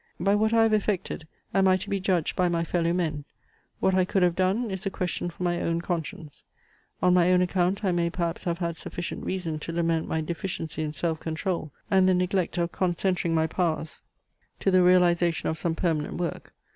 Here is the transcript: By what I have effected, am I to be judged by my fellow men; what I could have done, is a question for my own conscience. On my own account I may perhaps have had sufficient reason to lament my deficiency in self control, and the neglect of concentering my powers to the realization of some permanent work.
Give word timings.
By 0.19 0.33
what 0.33 0.51
I 0.51 0.63
have 0.63 0.73
effected, 0.73 1.27
am 1.53 1.67
I 1.67 1.77
to 1.77 1.87
be 1.87 1.99
judged 1.99 2.35
by 2.35 2.49
my 2.49 2.63
fellow 2.63 2.91
men; 2.91 3.23
what 3.79 3.93
I 3.93 4.03
could 4.03 4.23
have 4.23 4.35
done, 4.35 4.71
is 4.71 4.83
a 4.87 4.89
question 4.89 5.29
for 5.29 5.43
my 5.43 5.61
own 5.61 5.79
conscience. 5.79 6.43
On 7.03 7.13
my 7.13 7.31
own 7.31 7.43
account 7.43 7.85
I 7.85 7.91
may 7.91 8.09
perhaps 8.09 8.45
have 8.45 8.57
had 8.57 8.77
sufficient 8.77 9.23
reason 9.23 9.59
to 9.59 9.71
lament 9.71 10.07
my 10.07 10.21
deficiency 10.21 10.81
in 10.81 10.91
self 10.91 11.19
control, 11.19 11.71
and 11.91 12.09
the 12.09 12.15
neglect 12.15 12.57
of 12.57 12.71
concentering 12.71 13.35
my 13.35 13.45
powers 13.45 14.01
to 14.61 14.71
the 14.71 14.81
realization 14.81 15.49
of 15.49 15.59
some 15.59 15.75
permanent 15.75 16.15
work. 16.17 16.55